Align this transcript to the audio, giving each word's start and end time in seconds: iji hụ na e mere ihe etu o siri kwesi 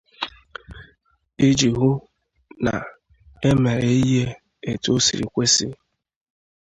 iji 1.47 1.69
hụ 1.77 1.89
na 2.63 2.73
e 3.47 3.49
mere 3.61 3.89
ihe 4.01 4.23
etu 4.69 4.89
o 4.95 4.99
siri 5.05 5.25
kwesi 5.33 5.65